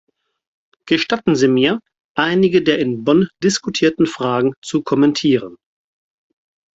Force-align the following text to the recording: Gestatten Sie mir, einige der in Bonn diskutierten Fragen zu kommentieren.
Gestatten 0.87 1.35
Sie 1.35 1.47
mir, 1.47 1.79
einige 2.17 2.63
der 2.63 2.79
in 2.79 3.03
Bonn 3.03 3.29
diskutierten 3.43 4.07
Fragen 4.07 4.55
zu 4.63 4.81
kommentieren. 4.81 5.57